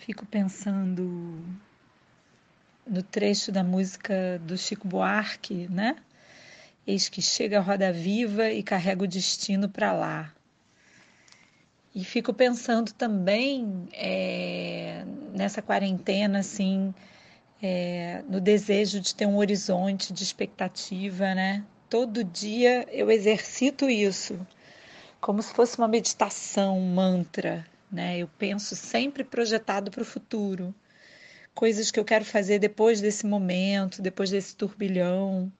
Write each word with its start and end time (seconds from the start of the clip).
Fico 0.00 0.24
pensando 0.24 1.38
no 2.86 3.02
trecho 3.02 3.52
da 3.52 3.62
música 3.62 4.40
do 4.42 4.56
Chico 4.56 4.88
Buarque, 4.88 5.68
né? 5.68 5.94
Eis 6.86 7.10
que 7.10 7.20
chega 7.20 7.58
a 7.58 7.60
roda 7.60 7.92
viva 7.92 8.48
e 8.50 8.62
carrega 8.62 9.04
o 9.04 9.06
destino 9.06 9.68
para 9.68 9.92
lá. 9.92 10.32
E 11.94 12.02
fico 12.02 12.32
pensando 12.32 12.94
também 12.94 13.88
é, 13.92 15.04
nessa 15.34 15.60
quarentena, 15.60 16.38
assim, 16.38 16.94
é, 17.62 18.24
no 18.26 18.40
desejo 18.40 19.00
de 19.00 19.14
ter 19.14 19.26
um 19.26 19.36
horizonte 19.36 20.14
de 20.14 20.22
expectativa, 20.22 21.34
né? 21.34 21.62
Todo 21.90 22.24
dia 22.24 22.88
eu 22.90 23.10
exercito 23.10 23.90
isso, 23.90 24.40
como 25.20 25.42
se 25.42 25.52
fosse 25.52 25.76
uma 25.76 25.88
meditação, 25.88 26.78
um 26.78 26.94
mantra, 26.94 27.66
né? 27.90 28.18
Eu 28.18 28.28
penso 28.38 28.76
sempre 28.76 29.24
projetado 29.24 29.90
para 29.90 30.02
o 30.02 30.06
futuro, 30.06 30.74
coisas 31.54 31.90
que 31.90 31.98
eu 31.98 32.04
quero 32.04 32.24
fazer 32.24 32.58
depois 32.58 33.00
desse 33.00 33.26
momento, 33.26 34.02
depois 34.02 34.30
desse 34.30 34.54
turbilhão. 34.56 35.52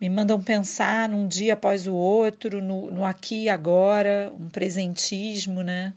Me 0.00 0.10
mandam 0.10 0.42
pensar 0.42 1.08
num 1.08 1.26
dia 1.26 1.54
após 1.54 1.86
o 1.86 1.94
outro, 1.94 2.60
no, 2.60 2.90
no 2.90 3.04
aqui 3.04 3.44
e 3.44 3.48
agora, 3.48 4.32
um 4.38 4.48
presentismo, 4.48 5.62
né? 5.62 5.94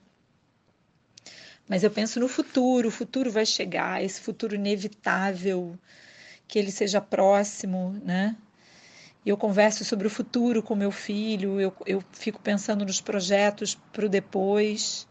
Mas 1.67 1.83
eu 1.83 1.91
penso 1.91 2.19
no 2.19 2.27
futuro, 2.27 2.87
o 2.87 2.91
futuro 2.91 3.29
vai 3.29 3.45
chegar, 3.45 4.03
esse 4.03 4.19
futuro 4.19 4.55
inevitável, 4.55 5.77
que 6.47 6.57
ele 6.57 6.71
seja 6.71 6.99
próximo, 6.99 7.99
né? 8.03 8.35
Eu 9.25 9.37
converso 9.37 9.83
sobre 9.83 10.07
o 10.07 10.09
futuro 10.09 10.63
com 10.63 10.75
meu 10.75 10.91
filho, 10.91 11.59
eu, 11.59 11.75
eu 11.85 12.03
fico 12.13 12.39
pensando 12.39 12.85
nos 12.85 13.01
projetos 13.01 13.75
para 13.91 14.05
o 14.05 14.09
depois. 14.09 15.07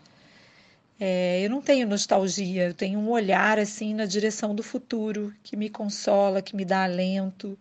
É, 1.01 1.41
eu 1.45 1.51
não 1.51 1.63
tenho 1.63 1.87
nostalgia, 1.87 2.67
eu 2.67 2.75
tenho 2.75 2.99
um 2.99 3.09
olhar 3.11 3.57
assim 3.59 3.95
na 3.95 4.05
direção 4.05 4.53
do 4.53 4.65
futuro 4.65 5.33
que 5.45 5.57
me 5.57 5.71
consola, 5.71 6.43
que 6.43 6.57
me 6.57 6.65
dá 6.65 6.83
alento. 6.83 7.57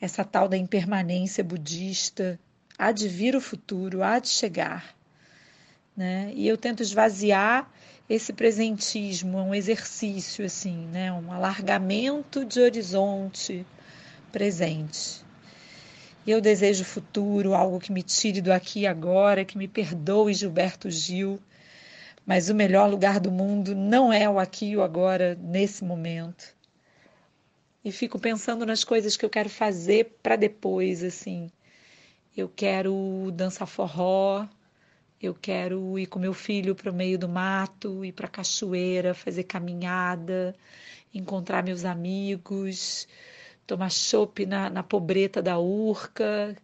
Essa 0.00 0.24
tal 0.24 0.48
da 0.48 0.56
impermanência 0.56 1.44
budista, 1.44 2.38
há 2.76 2.90
de 2.90 3.08
vir 3.08 3.36
o 3.36 3.40
futuro, 3.40 4.02
há 4.02 4.18
de 4.18 4.28
chegar. 4.28 4.96
Né? 5.96 6.32
E 6.34 6.46
eu 6.46 6.56
tento 6.58 6.82
esvaziar 6.82 7.70
esse 8.10 8.32
presentismo, 8.32 9.38
um 9.38 9.54
exercício 9.54 10.44
assim, 10.44 10.86
né? 10.88 11.12
um 11.12 11.32
alargamento 11.32 12.44
de 12.44 12.60
horizonte 12.60 13.64
presente. 14.32 15.24
E 16.26 16.32
eu 16.32 16.40
desejo 16.40 16.84
futuro, 16.84 17.54
algo 17.54 17.78
que 17.78 17.92
me 17.92 18.02
tire 18.02 18.40
do 18.40 18.52
aqui 18.52 18.80
e 18.80 18.86
agora, 18.86 19.44
que 19.44 19.56
me 19.56 19.68
perdoe 19.68 20.34
Gilberto 20.34 20.90
Gil 20.90 21.40
mas 22.26 22.50
o 22.50 22.54
melhor 22.54 22.90
lugar 22.90 23.20
do 23.20 23.30
mundo 23.30 23.74
não 23.74 24.12
é 24.12 24.28
o 24.28 24.40
aqui 24.40 24.70
e 24.70 24.76
o 24.76 24.82
agora, 24.82 25.36
nesse 25.40 25.84
momento. 25.84 26.56
E 27.84 27.92
fico 27.92 28.18
pensando 28.18 28.66
nas 28.66 28.82
coisas 28.82 29.16
que 29.16 29.24
eu 29.24 29.30
quero 29.30 29.48
fazer 29.48 30.18
para 30.20 30.34
depois, 30.34 31.04
assim. 31.04 31.48
Eu 32.36 32.48
quero 32.48 33.30
dançar 33.32 33.68
forró, 33.68 34.44
eu 35.22 35.34
quero 35.34 35.96
ir 35.98 36.06
com 36.06 36.18
meu 36.18 36.34
filho 36.34 36.74
para 36.74 36.90
o 36.90 36.94
meio 36.94 37.16
do 37.16 37.28
mato, 37.28 38.04
ir 38.04 38.12
para 38.12 38.26
a 38.26 38.30
cachoeira, 38.30 39.14
fazer 39.14 39.44
caminhada, 39.44 40.52
encontrar 41.14 41.62
meus 41.62 41.84
amigos, 41.84 43.06
tomar 43.66 43.90
chopp 43.90 44.44
na, 44.46 44.68
na 44.68 44.82
pobreta 44.82 45.40
da 45.40 45.58
Urca, 45.58 46.56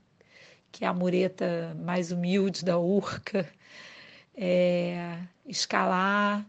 que 0.72 0.84
é 0.84 0.88
a 0.88 0.92
mureta 0.92 1.77
mais 1.84 2.10
humilde 2.10 2.64
da 2.64 2.78
Urca, 2.78 3.48
é, 4.34 5.19
escalar, 5.47 6.47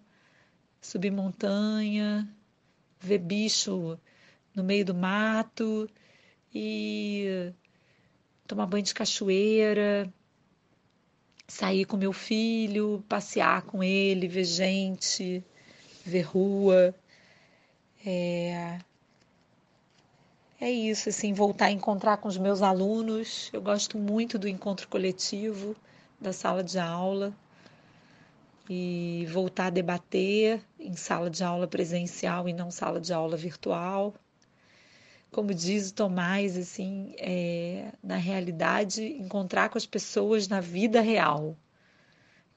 subir 0.82 1.12
montanha, 1.12 2.28
ver 3.00 3.20
bicho 3.20 3.98
no 4.56 4.64
meio 4.64 4.86
do 4.86 4.94
mato 4.94 5.90
e 6.54 7.52
tomar 8.48 8.66
banho 8.68 8.84
de 8.84 8.94
cachoeira, 8.94 10.12
sair 11.48 11.86
com 11.86 11.98
meu 11.98 12.14
filho, 12.14 13.04
passear 13.10 13.64
com 13.64 13.84
ele, 13.84 14.28
ver 14.28 14.46
gente, 14.46 15.44
ver 16.06 16.22
rua. 16.22 16.96
É, 18.06 18.80
é 20.60 20.72
isso, 20.72 21.10
assim, 21.10 21.34
voltar 21.34 21.66
a 21.66 21.72
encontrar 21.72 22.18
com 22.18 22.28
os 22.28 22.38
meus 22.38 22.62
alunos. 22.62 23.50
Eu 23.52 23.62
gosto 23.62 23.98
muito 23.98 24.38
do 24.38 24.48
encontro 24.48 24.88
coletivo, 24.88 25.76
da 26.20 26.32
sala 26.32 26.64
de 26.64 26.78
aula 26.80 27.34
e 28.70 29.26
voltar 29.30 29.68
a 29.68 29.70
debater 29.70 30.62
em 30.80 30.96
sala 30.96 31.30
de 31.30 31.44
aula 31.44 31.68
presencial 31.68 32.48
e 32.48 32.54
não 32.54 32.72
sala 32.72 33.00
de 33.00 33.14
aula 33.14 33.36
virtual. 33.36 34.14
Como 35.32 35.54
diz 35.54 35.90
o 35.90 35.94
Tomás, 35.94 36.58
assim, 36.58 37.16
é, 37.18 37.92
na 38.04 38.18
realidade, 38.18 39.04
encontrar 39.04 39.70
com 39.70 39.78
as 39.78 39.86
pessoas 39.86 40.48
na 40.48 40.62
vida 40.62 41.02
real. 41.02 41.58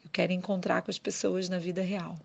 Eu 0.05 0.11
quero 0.13 0.33
encontrar 0.33 0.83
com 0.83 0.91
as 0.91 0.99
pessoas 0.99 1.49
na 1.49 1.59
vida 1.59 1.83
real. 1.83 2.19